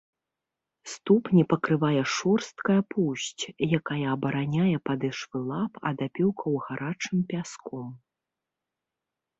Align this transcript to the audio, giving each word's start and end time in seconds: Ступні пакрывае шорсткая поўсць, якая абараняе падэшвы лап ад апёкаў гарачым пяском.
Ступні 0.93 1.43
пакрывае 1.51 2.01
шорсткая 2.13 2.77
поўсць, 2.93 3.43
якая 3.79 4.01
абараняе 4.15 4.77
падэшвы 4.93 5.37
лап 5.53 5.73
ад 5.93 5.97
апёкаў 6.09 6.51
гарачым 6.67 7.17
пяском. 7.35 7.85